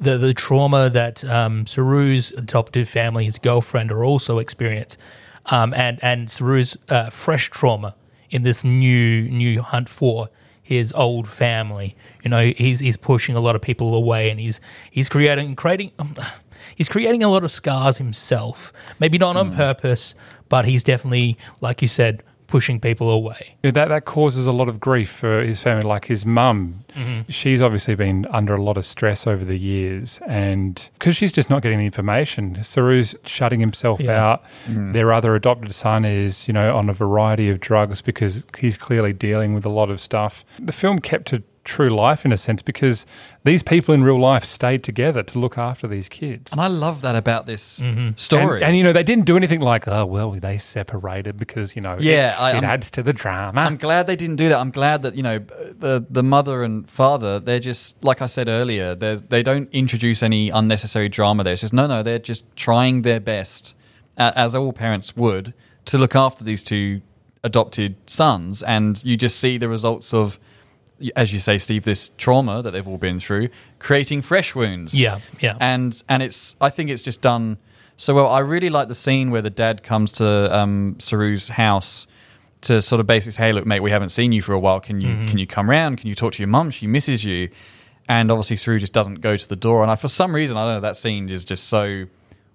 [0.00, 4.96] the the trauma that um, Saroo's adoptive family, his girlfriend, are also experience,
[5.46, 7.94] um, and and Saroo's uh, fresh trauma
[8.30, 10.28] in this new new hunt for
[10.62, 11.96] his old family.
[12.22, 15.92] You know, he's he's pushing a lot of people away, and he's he's creating creating.
[15.98, 16.14] Um,
[16.76, 18.72] He's creating a lot of scars himself.
[19.00, 20.14] Maybe not on purpose,
[20.48, 23.56] but he's definitely, like you said, pushing people away.
[23.62, 25.82] Yeah, that that causes a lot of grief for his family.
[25.82, 27.26] Like his mum, Mhm.
[27.28, 31.50] she's obviously been under a lot of stress over the years, and because she's just
[31.50, 34.24] not getting the information, Saroo's shutting himself Yeah.
[34.24, 34.44] out.
[34.66, 34.94] Mm.
[34.94, 39.12] Their other adopted son is, you know, on a variety of drugs because he's clearly
[39.12, 40.42] dealing with a lot of stuff.
[40.58, 43.06] The film kept to true life in a sense because
[43.44, 46.52] these people in real life stayed together to look after these kids.
[46.52, 48.10] And I love that about this Mm-hmm.
[48.16, 48.60] story.
[48.62, 51.82] And, and, you know, they didn't do anything like, oh, well, they separated because, you
[51.82, 53.60] know, Yeah, it, I'm- adds to the drama.
[53.60, 54.58] I'm glad they didn't do that.
[54.58, 57.38] I'm glad that you know the the mother and father.
[57.40, 58.94] They're just like I said earlier.
[58.94, 61.44] They they don't introduce any unnecessary drama.
[61.44, 61.52] There.
[61.52, 62.02] It's just no, no.
[62.02, 63.74] They're just trying their best,
[64.16, 65.52] as all parents would,
[65.86, 67.00] to look after these two
[67.44, 70.38] adopted sons, and you just see the results of.
[71.14, 74.98] As you say, Steve, this trauma that they've all been through, creating fresh wounds.
[75.00, 75.56] Yeah, yeah.
[75.60, 77.58] and and it's I think it's just done
[77.96, 78.26] so well.
[78.28, 82.06] I really like the scene where the dad comes to um, Saroo's house
[82.62, 84.80] to sort of basically say, "Hey, look, mate, we haven't seen you for a while.
[84.80, 85.28] Can you Mhm.
[85.28, 85.98] can you come round?
[85.98, 86.70] Can you talk to your mum?
[86.72, 87.48] She misses you."
[88.08, 89.82] And obviously, Saroo just doesn't go to the door.
[89.82, 92.06] And I, for some reason, I don't know, that scene is just so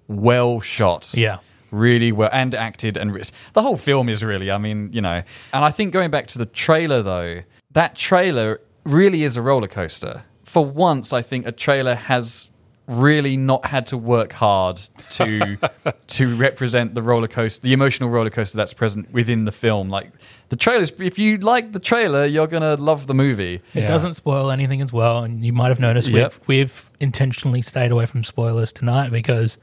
[0.08, 1.12] well shot.
[1.14, 1.38] Yeah.
[1.72, 4.52] Really well and acted, and re- the whole film is really.
[4.52, 5.24] I mean, you know.
[5.54, 7.42] And I think going back to the trailer though,
[7.74, 10.24] that trailer really is a roller coaster.
[10.44, 12.50] For once, I think a trailer has
[12.86, 14.78] really not had to work hard
[15.12, 15.58] to
[16.08, 19.90] to represent the roller coaster, the emotional roller coaster that's present within the film.
[19.90, 20.12] Like
[20.50, 23.62] the trailers, if you like the trailer, you're gonna love the movie.
[23.74, 26.34] It doesn't spoil anything as well, and you might have noticed Yep.
[26.34, 29.58] we've we've intentionally stayed away from spoilers tonight because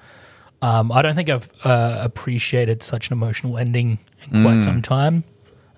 [0.62, 3.98] um, I don't think I've uh, appreciated such an emotional ending
[4.30, 4.62] in quite Mm.
[4.64, 5.24] some time,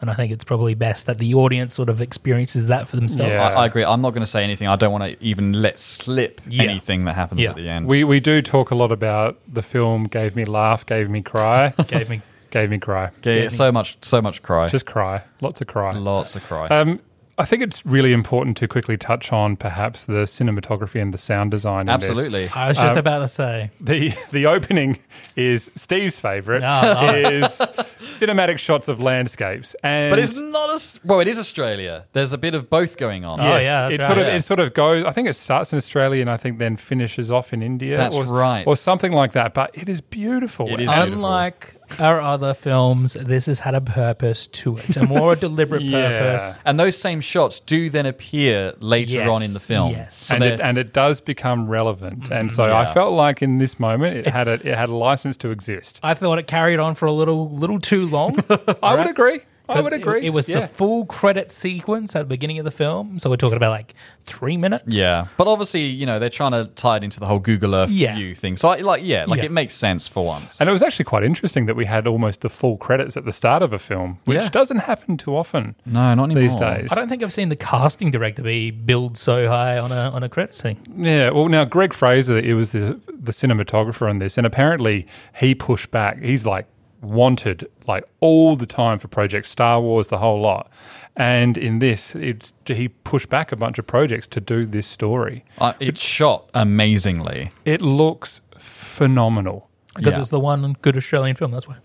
[0.03, 3.33] and I think it's probably best that the audience sort of experiences that for themselves.
[3.33, 3.85] I, I agree.
[3.85, 4.67] I'm not going to say anything.
[4.69, 6.65] I don't want to even let slip Yeah.
[6.65, 7.51] anything that happens Yeah.
[7.51, 7.87] at the end.
[7.87, 11.73] We we do talk a lot about the film gave me laugh, gave me cry,
[11.87, 13.11] gave me gave me cry.
[13.25, 14.69] Yeah, so much, so much cry.
[14.69, 16.67] Just cry, lots of cry, lots of cry.
[16.69, 17.01] Um,
[17.43, 21.51] I think it's really important to quickly touch on perhaps the cinematography and the sound
[21.51, 21.89] design.
[21.89, 22.09] in this.
[22.11, 22.49] Absolutely.
[22.55, 24.99] I was just Um, about to say the the opening
[25.37, 26.61] is Steve's favorite.
[26.61, 27.15] No, no.
[27.15, 27.61] is
[28.01, 31.21] cinematic shots of landscapes, and but it's not as well.
[31.21, 32.05] It is Australia.
[32.13, 33.39] There's a bit of both going on.
[33.41, 35.05] Yes, it sort of it sort of goes.
[35.05, 37.97] I think it starts in Australia and I think then finishes off in India.
[37.97, 38.65] That's or, right.
[38.67, 39.55] or something like that.
[39.55, 40.69] But it is beautiful.
[40.73, 45.07] It is And- Unlike our other films, this has had a purpose to it, a
[45.07, 46.19] more deliberate Yeah.
[46.19, 46.59] purpose.
[46.65, 49.91] And those same shots do then appear later Yes, on in the film.
[49.93, 50.15] yes.
[50.17, 53.59] So and they're- it, and it does become relevant, and so I felt like in
[53.59, 56.01] this moment it had a it had a license to exist.
[56.03, 58.37] I thought it carried on for a little little too long.
[58.83, 59.41] I would agree.
[59.73, 60.27] I would 'Cause it- agree.
[60.27, 60.61] It, was Yeah.
[60.61, 63.95] the full credit sequence at the beginning of the film, so we're talking about like
[64.25, 64.85] three minutes.
[64.89, 67.91] yeah, but obviously, you know, they're trying to tie it into the whole Google Earth
[67.91, 68.15] Yeah.
[68.15, 68.57] view thing.
[68.57, 69.47] So, I, like, yeah, like Yeah.
[69.47, 70.61] it makes sense for once.
[70.61, 73.33] And it was actually quite interesting that we had almost the full credits at the
[73.33, 74.49] start of a film, which Yeah.
[74.51, 76.43] doesn't happen too often No, not anymore.
[76.43, 76.89] these days.
[76.91, 80.23] I don't think I've seen the casting director be billed so high on a on
[80.23, 80.77] a credit thing.
[80.97, 85.07] Yeah, well, now Greig Fraser, it was the the cinematographer on this, and apparently
[85.37, 86.21] he pushed back.
[86.23, 86.67] He's like
[87.03, 90.71] wanted like all the time for projects, Star Wars, the whole lot.
[91.17, 95.45] And in this, it's, he pushed back a bunch of projects to do this story.
[95.59, 97.51] Uh, it's shot amazingly.
[97.67, 99.69] It looks phenomenal.
[99.95, 100.21] Because Yeah.
[100.21, 101.77] it's the one good Australian film, that's why.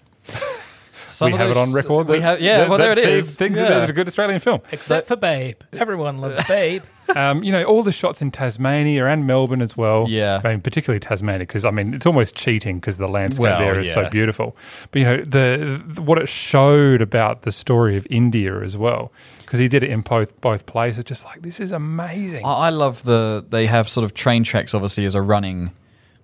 [1.08, 2.08] Some we of have it on record.
[2.08, 3.38] we have- yeah, that- well, there that it Steve is.
[3.38, 3.70] Thinks Yeah.
[3.70, 4.62] that it's a good Australian film.
[4.72, 5.56] Except for Babe.
[5.74, 6.84] Everyone loves Babe.
[7.16, 10.06] um, you know, all the shots in Tasmania and Melbourne as well.
[10.10, 10.42] Yeah.
[10.44, 13.80] I mean, particularly Tasmania, because I mean, it's almost cheating because the landscape Well, there
[13.80, 14.56] is so beautiful.
[14.92, 19.12] But you know, the, the what it showed about the story of India as well,
[19.40, 21.04] because he did it in both both places.
[21.06, 22.44] Just like this is amazing.
[22.46, 25.72] I, I love the they have sort of train tracks obviously as a running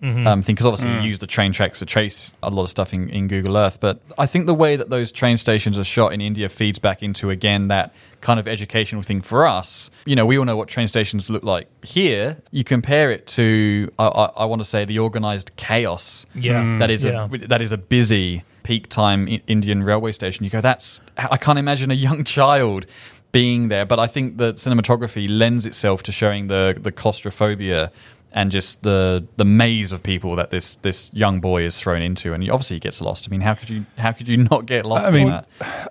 [0.03, 0.27] Mhm.
[0.27, 1.01] um, thing because obviously Mm.
[1.03, 3.79] you use the train tracks to trace a lot of stuff in, in Google Earth.
[3.79, 7.01] But I think the way that those train stations are shot in India feeds back
[7.01, 9.89] into again that kind of educational thing for us.
[10.05, 12.37] You know, we all know what train stations look like here.
[12.51, 16.25] You compare it to I, I, I want to say the organized chaos.
[16.35, 16.61] Yeah.
[16.61, 16.79] Mm.
[16.79, 17.27] that is Yeah.
[17.31, 20.43] a that is a busy peak time Indian railway station.
[20.43, 22.85] You go, that's I can't imagine a young child
[23.33, 23.83] being there.
[23.85, 27.91] But I think that cinematography lends itself to showing the the claustrophobia
[28.35, 32.33] and just the the maze of people that this this young boy is thrown into,
[32.33, 33.27] and he obviously he gets lost.
[33.27, 35.47] I mean, how could you how could you not get lost I in mean, that?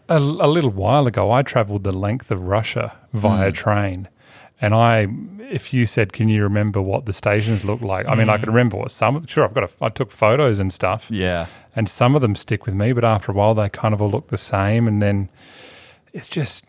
[0.08, 3.54] a, a little while ago, I travelled the length of Russia via Mm.
[3.54, 4.08] train.
[4.64, 5.08] And I,
[5.50, 8.06] if you said, can you remember what the stations look like?
[8.06, 8.40] I mean, I Mm.
[8.44, 9.26] can remember what some.
[9.26, 9.64] Sure, I've got.
[9.64, 11.10] A, I took photos and stuff.
[11.10, 14.00] Yeah, and some of them stick with me, but after a while, they kind of
[14.00, 14.86] all look the same.
[14.86, 15.28] And then
[16.12, 16.64] it's just,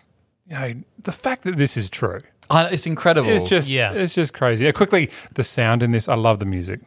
[0.47, 2.21] you know, the fact that this is true.
[2.53, 3.29] I, it's incredible.
[3.29, 3.91] It's just, yeah.
[3.93, 4.65] it's just crazy.
[4.65, 6.07] Yeah, quickly, the sound in this.
[6.07, 6.79] I love the music.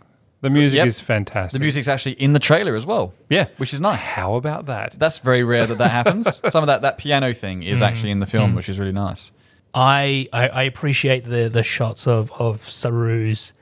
[0.42, 0.87] The music Yep.
[0.87, 1.59] is fantastic.
[1.59, 3.14] The music's actually in the trailer as well.
[3.31, 4.05] Yeah, which is nice.
[4.05, 4.94] How about that?
[4.98, 6.40] That's very rare that that happens.
[6.50, 7.87] Some of that that piano thing is Mm.
[7.88, 8.57] actually in the film, Mm.
[8.57, 9.33] which is really nice.
[9.74, 13.55] I, I I appreciate the the shots of of Saroo's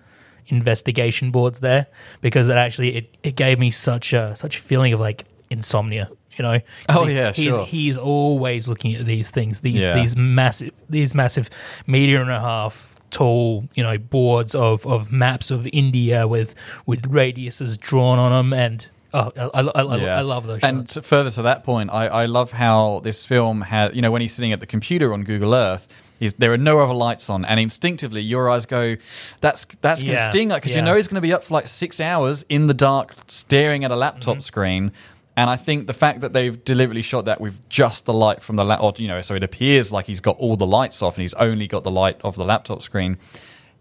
[0.49, 1.87] investigation boards there
[2.21, 6.11] because it actually it, it gave me such a such a feeling of like insomnia.
[6.37, 7.65] You know, Oh, he's, yeah, he's sure.
[7.67, 9.95] he's always looking at these things, these Yeah.
[9.95, 11.49] these massive these massive
[11.87, 17.03] meter and a half tall you know boards of of maps of India with with
[17.03, 20.19] radiuses drawn on them and oh I, I, I, Yeah.
[20.19, 21.07] I love those And shots.
[21.07, 24.35] further to that point, I, I love how this film had, you know, when he's
[24.35, 25.87] sitting at the computer on Google Earth,
[26.19, 28.97] he's, there are no other lights on, and instinctively your eyes go,
[29.41, 30.79] "That's that's going to Yeah, sting," because yeah.
[30.79, 33.85] you know he's going to be up for like six hours in the dark, staring
[33.85, 34.41] at a laptop Mm-hmm.
[34.41, 34.93] screen.
[35.37, 38.57] And I think the fact that they've deliberately shot that with just the light from
[38.57, 41.23] the laptop, you know, so it appears like he's got all the lights off and
[41.23, 43.19] he's only got the light of the laptop screen,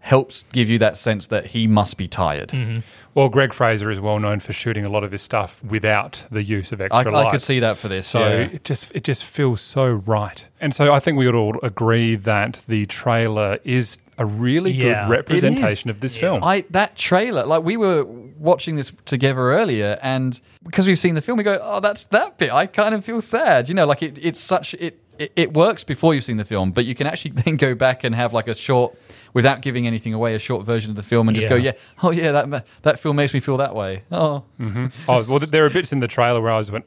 [0.00, 2.48] helps give you that sense that he must be tired.
[2.50, 2.80] Mm-hmm.
[3.14, 6.42] Well, Greig Fraser is well known for shooting a lot of his stuff without the
[6.42, 8.34] use of extra I- I could see that for this, So yeah.
[8.52, 10.46] it just it just feels so right.
[10.60, 15.04] And so I think we would all agree that the trailer is a really Yeah.
[15.04, 16.42] good representation of this film.
[16.44, 18.04] I that trailer, like we were
[18.38, 22.38] watching this together earlier, and because we've seen the film, we go, "Oh, that's that
[22.38, 25.54] bit." I kind of feel sad, you know, like it, it's such it, it it
[25.54, 28.32] works before you've seen the film, but you can actually then go back and have
[28.32, 28.96] like a short,
[29.32, 31.72] without giving anything away, a short version of the film, and just go, Yeah.
[31.72, 35.38] "Yeah, oh yeah, that that film makes me feel that way." Oh, hmm Oh well,
[35.38, 36.84] there are bits in the trailer where I was went.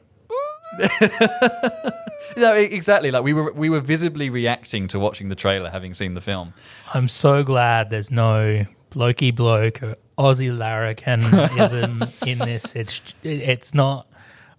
[2.36, 3.10] no, exactly.
[3.10, 6.54] Like we were we were visibly reacting to watching the trailer, having seen the film.
[6.94, 12.74] I'm so glad there's no blokey bloke or Aussie larrikinism in this.
[12.74, 14.06] It's it's not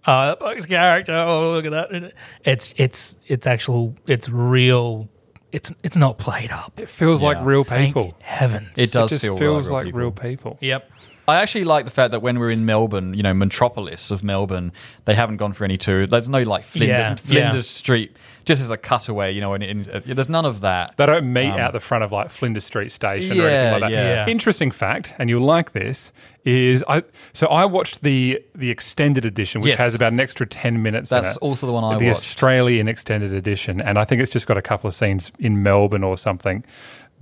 [0.06, 1.14] uh that bloke's character.
[1.14, 2.12] Oh look at that!
[2.44, 3.94] It's it's it's actual.
[4.06, 5.08] It's real.
[5.52, 6.72] It's it's not played up.
[6.78, 8.16] It feels like real Thank people.
[8.20, 10.52] heavens, It does just feel feels like like real real people.
[10.52, 10.58] people.
[10.60, 10.90] Yep.
[11.30, 14.72] I actually like the fact that when we're in Melbourne, you know, metropolis of Melbourne,
[15.04, 16.06] they haven't gone for any tour.
[16.06, 17.78] There's no like Flinders, Yeah, Flinders yeah.
[17.78, 20.96] Street, just as a cutaway, you know, and, and uh, there's none of that.
[20.96, 23.80] They don't meet Um, out the front of like Flinders Street Station or Yeah, anything
[23.80, 24.28] like that.
[24.28, 26.12] Interesting fact, and you'll like this,
[26.44, 29.78] is I so I watched the the extended edition, which Yes.
[29.78, 31.12] has about an extra ten minutes.
[31.12, 32.16] in That's also the one I the watched.
[32.18, 36.02] Australian extended edition, and I think it's just got a couple of scenes in Melbourne
[36.04, 36.64] or something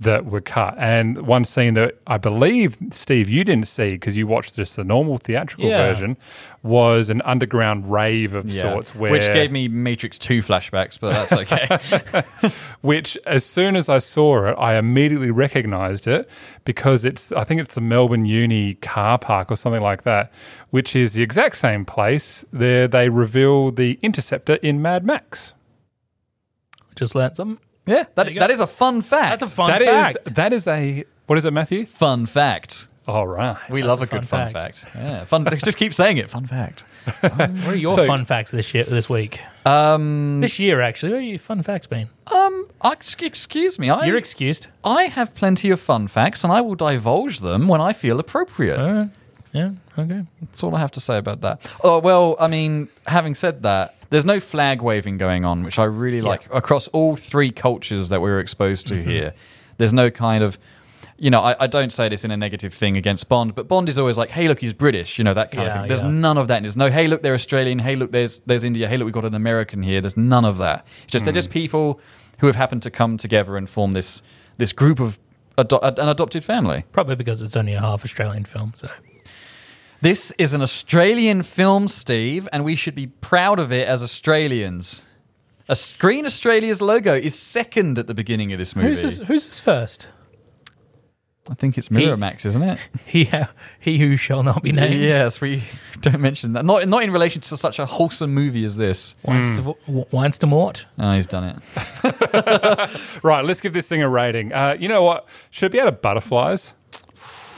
[0.01, 0.75] that were cut.
[0.77, 4.85] And one scene that I believe Steve you didn't see because you watched just the
[4.85, 5.77] normal theatrical Yeah.
[5.89, 6.15] version
[6.63, 8.61] was an underground rave of Yeah.
[8.61, 12.49] sorts, where which gave me Matrix 2 flashbacks, but that's okay.
[12.81, 16.29] which as soon as I saw it, I immediately recognized it
[16.63, 20.31] because it's I think it's the Melbourne Uni car park or something like that,
[20.69, 25.53] which is the exact same place there they reveal the interceptor in Mad Max.
[26.95, 27.59] Just learnt something.
[27.89, 29.39] Yeah, that, that is a fun fact.
[29.39, 30.35] That's a fun That is fact.
[30.35, 31.85] that is a what is it, Matthew?
[31.85, 32.87] fun fact.
[33.07, 33.57] All right.
[33.71, 34.85] We That's love a a, good fun fun fact.
[34.95, 35.43] Yeah, fun.
[35.43, 36.29] Fact just keep saying it.
[36.29, 36.83] Fun fact.
[37.21, 39.41] What are your So- fun facts this year this week?
[39.65, 42.09] Um, This year, actually, what are your fun facts been?
[42.33, 43.89] um, ex- excuse me.
[43.89, 44.67] I, You're excused.
[44.83, 49.09] I have plenty of fun facts, and I will divulge them when I feel appropriate.
[49.51, 49.71] Yeah.
[49.97, 50.23] Okay.
[50.41, 51.69] That's all I have to say about that.
[51.83, 55.85] Oh well, I mean, having said that, there's no flag waving going on, which I
[55.85, 59.09] really like across all three cultures that we were exposed to Mm-hmm.
[59.09, 59.33] here.
[59.77, 60.57] There's no kind of
[61.21, 63.89] you know, I, I don't say this in a negative thing against Bond, but Bond
[63.89, 65.87] is always like, hey, look, he's British, you know, that kind of thing.
[65.87, 66.09] There's yeah.
[66.09, 66.61] none of that.
[66.61, 67.79] There's no, hey, look, they're Australian.
[67.79, 68.87] Hey, look, there's there's India.
[68.87, 69.99] Hey, look, we've got an American here.
[70.01, 70.85] There's none of that.
[71.03, 71.99] It's just they're just people
[72.39, 74.21] who have happened to come together and form this
[74.57, 75.19] this group of
[75.57, 76.85] ado- an adopted family.
[76.93, 78.73] Probably because it's only a half Australian film.
[78.75, 78.89] So
[80.01, 85.03] This is an Australian film, Steve, and we should be proud of it as Australians.
[85.67, 88.87] A Screen Australia's logo is second at the beginning of this movie.
[88.87, 90.09] who's this, who's this first?
[91.49, 92.79] I think it's Miramax, isn't it?
[93.05, 93.47] He uh,
[93.79, 95.01] he who shall not be named.
[95.01, 95.63] Yes, we
[96.01, 96.63] don't mention that.
[96.63, 99.15] Not not in relation to such a wholesome movie as this.
[99.23, 100.01] Weinster, hmm.
[100.11, 100.85] Weinster Mort.
[100.97, 103.19] Oh, ah, he's done it.
[103.23, 104.53] Right, let's give this thing a rating.
[104.53, 105.27] Uh, you know what?
[105.49, 106.73] Should it be out of butterflies?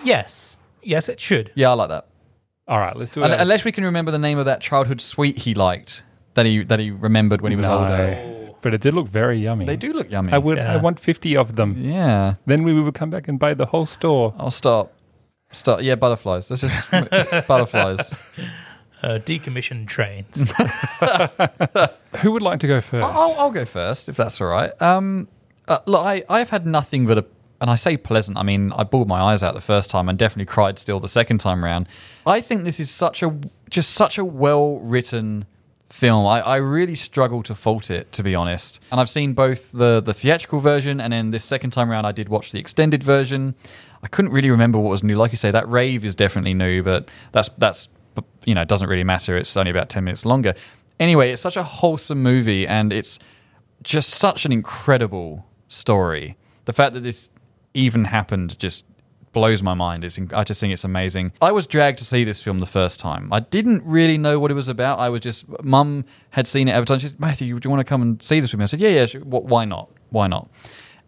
[0.03, 1.51] Yes, yes, it should.
[1.53, 2.07] Yeah, I like that.
[2.71, 3.25] All right, let's do it.
[3.31, 6.03] Un- Unless we can remember the name of that childhood sweet he liked
[6.35, 7.79] that he that he remembered when he was No.
[7.79, 8.53] older.
[8.61, 9.65] But it did look very yummy.
[9.65, 10.31] They do look yummy.
[10.31, 10.57] I would.
[10.57, 10.81] I Yeah.
[10.81, 11.75] want fifty of them.
[11.77, 12.35] Yeah.
[12.45, 14.33] Then we would come back and buy the whole store.
[14.37, 14.93] I'll stop.
[15.51, 15.81] Stop.
[15.81, 16.49] Yeah, butterflies.
[16.49, 16.89] Let's just
[17.47, 18.13] butterflies.
[19.03, 20.39] Uh, decommissioned trains.
[22.21, 24.71] Who would like to go 1st I'll, I'll go first if that's all right.
[24.81, 25.27] Um,
[25.67, 27.25] uh, look, I I've had nothing but a,
[27.61, 28.37] and I say pleasant.
[28.37, 31.07] I mean, I bawled my eyes out the first time and definitely cried still the
[31.07, 31.87] second time round.
[32.25, 33.37] I think this is such a
[33.69, 35.45] just such a well written
[35.89, 36.25] film.
[36.25, 38.79] I, I really struggle to fault it, to be honest.
[38.91, 42.11] And I've seen both the the theatrical version and then this second time round I
[42.11, 43.53] did watch the extended version.
[44.03, 45.15] I couldn't really remember what was new.
[45.15, 47.87] Like you say, that rave is definitely new, but that's that's
[48.45, 49.37] you know it doesn't really matter.
[49.37, 50.55] It's only about ten minutes longer.
[50.99, 53.19] Anyway, it's such a wholesome movie, and it's
[53.83, 56.37] just such an incredible story.
[56.65, 57.29] The fact that this
[57.73, 58.85] even happened just
[59.33, 60.03] blows my mind.
[60.03, 61.31] It's, I just think it's amazing.
[61.41, 63.31] I was dragged to see this film the first time.
[63.31, 64.99] I didn't really know what it was about.
[64.99, 67.01] I was just, mum had seen it advertised.
[67.03, 68.63] She said, Matthew, do you want to come and see this with me?
[68.63, 69.05] I said, yeah, yeah.
[69.19, 69.89] Wh- why not?
[70.09, 70.49] Why not?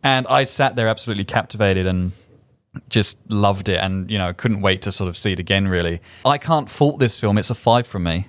[0.04, 2.14] And I sat there absolutely captivated and
[2.90, 6.02] just loved it and, you know, couldn't wait to sort of see it again, really.
[6.26, 7.38] I can't fault this film.
[7.38, 8.28] It's a five from me.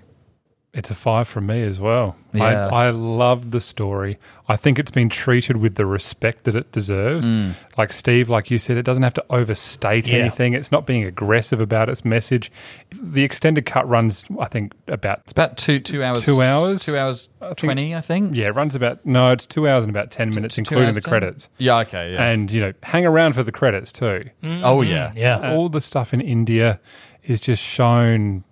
[0.77, 2.17] It's a five from me as well.
[2.33, 2.67] Yeah.
[2.67, 4.19] I, I love the story.
[4.49, 7.29] I think it's been treated with the respect that it deserves.
[7.29, 7.55] Mm.
[7.79, 10.17] Like Steve, like you said, it doesn't have to overstate Yeah.
[10.19, 10.53] anything.
[10.53, 12.51] It's not being aggressive about its message.
[12.91, 16.25] The extended cut runs, I think, about It's about two two hours.
[16.25, 16.85] Two hours?
[16.85, 18.35] Two hours think- twenty, I think.
[18.35, 20.97] yeah, it runs about no, it's two hours and about ten minutes, two including hours
[20.97, 21.11] the 10?
[21.11, 21.49] credits.
[21.59, 22.25] Yeah, okay, yeah.
[22.25, 24.25] And you know, hang around for the credits too.
[24.43, 25.53] Oh yeah, yeah.
[25.53, 26.81] All the stuff in India
[27.23, 28.43] is just shown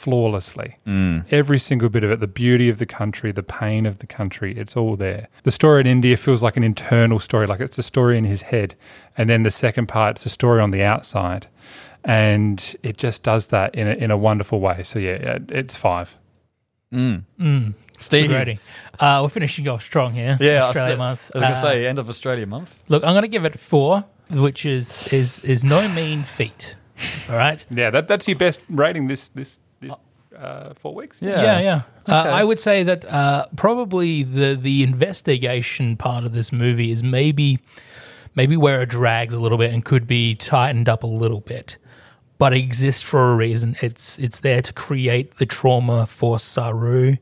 [0.00, 0.76] flawlessly.
[0.86, 1.24] Mm.
[1.30, 4.56] Every single bit of it, the beauty of the country, the pain of the country,
[4.56, 5.28] it's all there.
[5.42, 8.42] The story in India feels like an internal story, like it's a story in his
[8.42, 8.74] head.
[9.18, 11.46] And then the second part, it's a story on the outside.
[12.04, 14.82] And it just does that in a, in a wonderful way.
[14.84, 16.16] So, yeah, it's five.
[16.90, 18.28] Steve.
[18.28, 18.58] Good rating.
[18.98, 20.36] Uh, we're finishing off strong here.
[20.40, 21.30] Yeah, I was, Australia I month.
[21.34, 22.82] was gonna Uh, say end of Australia month.
[22.88, 26.76] Look, I'm going to give it four, which is is is no mean feat.
[27.30, 27.64] All right.
[27.70, 29.59] Yeah, that, that's your best rating this, this, this
[30.40, 31.20] uh, four weeks?
[31.20, 31.82] Yeah, yeah.
[32.08, 37.02] Uh, I would say that uh, probably the the investigation part of this movie is
[37.02, 37.58] maybe
[38.34, 41.78] maybe where it drags a little bit and could be tightened up a little bit,
[42.38, 43.76] but it exists for a reason.
[43.82, 47.18] It's it's there to create the trauma for Saroo.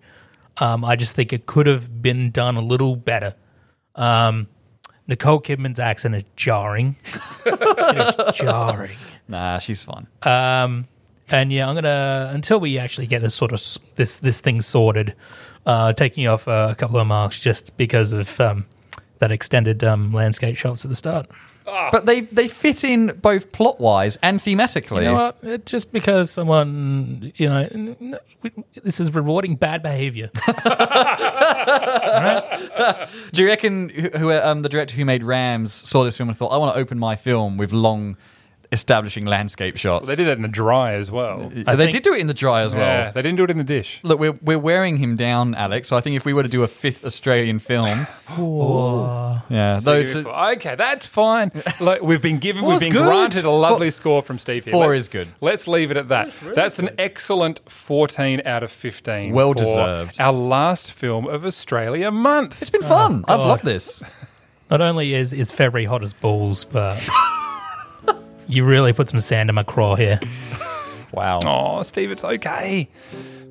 [0.59, 3.35] Um, I just think it could have been done a little better.
[3.95, 4.49] Um,
[5.07, 6.97] Nicole Kidman's accent is jarring.
[7.47, 8.97] it is jarring.
[9.27, 10.07] Nah, she's fun.
[10.23, 10.87] Um,
[11.31, 13.63] and yeah, I'm gonna until we actually get this sort of
[13.97, 15.15] this this thing sorted,
[15.67, 18.67] uh, taking off uh, a couple of marks just because of um,
[19.19, 21.27] that extended um, landscape shots at the start.
[21.93, 25.03] But they they fit in both plot wise and thematically.
[25.03, 25.39] You know what?
[25.43, 28.19] It- just because someone, you know, n- n-
[28.83, 30.31] this is rewarding bad behavior.
[33.33, 36.39] Do you reckon who, who um, the director who made Rams saw this film and
[36.39, 38.17] thought, I want to open my film with long
[38.71, 40.09] establishing landscape shots?
[40.09, 41.51] They did that in the dry as well.
[41.67, 42.85] Uh, they did do it in the dry as well.
[42.85, 44.01] Yeah, they didn't do it in the dish.
[44.03, 45.89] Look, we're, we're wearing him down, Alex.
[45.89, 48.07] So I think if we were to do a fifth Australian film,
[49.51, 51.51] yeah, though it's a- okay, that's fine.
[51.81, 53.07] Like we've been given, we've been good.
[53.07, 54.73] granted a lovely Four- score from Steve here.
[54.73, 55.29] four Let's- is good.
[55.41, 56.33] Let's leave it at that.
[56.55, 59.33] That's an excellent fourteen out of fifteen.
[59.33, 60.21] Well for deserved.
[60.21, 62.61] Our last film of Australia month.
[62.61, 63.25] it's been fun.
[63.29, 64.03] I've loved this.
[64.71, 66.97] Not only is is February hot as balls, but
[68.49, 70.19] you really put some sand in my craw here.
[71.13, 71.41] Wow.
[71.43, 72.89] Oh, Steve, it's okay.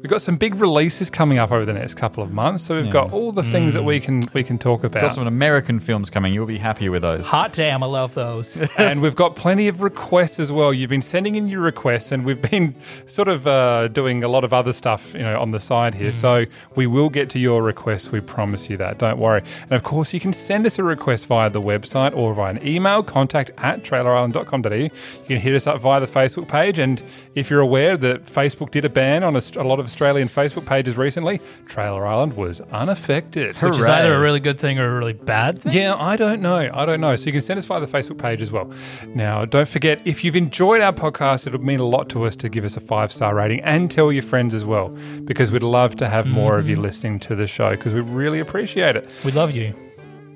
[0.08, 2.64] We've got some big releases coming up over the next couple of months.
[2.64, 5.02] So we've got all the things that we can we can talk about.
[5.02, 6.34] Got some American films coming.
[6.34, 7.28] You'll be happy with those.
[7.28, 8.56] Hot damn, I love those.
[8.78, 10.74] and we've got plenty of requests as well.
[10.74, 12.74] You've been sending in your requests, and we've been
[13.06, 16.14] sort of uh, doing a lot of other stuff, you know, on the side here.
[16.14, 18.10] So we will get to your requests.
[18.10, 19.00] We promise you that.
[19.00, 19.44] Don't worry.
[19.64, 22.66] And of course, you can send us a request via the website or via an
[22.66, 24.74] email, contact at trailerisland.com.au.
[24.74, 24.90] You
[25.28, 26.80] can hit us up via the Facebook page.
[26.80, 27.04] And
[27.36, 30.64] if you're aware that Facebook did a ban on a, a lot of Australian Facebook
[30.68, 33.60] pages recently, Trailer Island was unaffected.
[33.60, 35.74] Which is either a really good thing or a really bad thing.
[35.74, 36.70] Yeah, I don't know.
[36.72, 37.16] I don't know.
[37.16, 38.72] So you can send us via the Facebook page as well.
[39.16, 42.48] Now, don't forget, if you've enjoyed our podcast, it'll mean a lot to us to
[42.48, 44.90] give us a five star rating and tell your friends as well,
[45.26, 46.84] because we'd love to have more of you mm.
[46.84, 49.10] listening to the show because we really appreciate it.
[49.26, 49.74] We love you.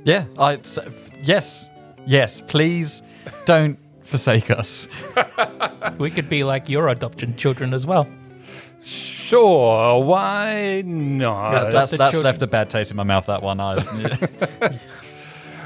[0.05, 0.79] Yeah, I s-
[1.21, 1.69] yes,
[2.07, 2.41] yes.
[2.41, 3.03] Please
[3.45, 4.87] don't forsake us.
[5.97, 8.07] We could be like your adoption children as well.
[8.83, 11.71] Sure, why not?
[11.71, 13.25] that's the that's children- left a bad taste in my mouth.
[13.27, 13.59] That one.
[13.59, 13.83] I,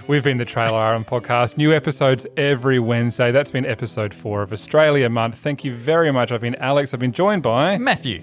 [0.07, 1.57] We've been the Trailer Island podcast.
[1.57, 3.32] New episodes every Wednesday.
[3.32, 5.38] That's been episode four of Australia Month.
[5.39, 6.32] Thank you very much.
[6.32, 6.93] I've been Alex.
[6.93, 7.80] I've been joined by.
[7.80, 8.22] Matthew.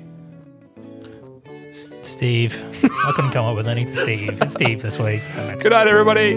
[1.68, 2.54] S- Steve.
[2.84, 3.96] I couldn't come up with anything.
[3.96, 4.40] Steve.
[4.42, 5.22] It's Steve this week.
[5.58, 6.36] Good night, everybody.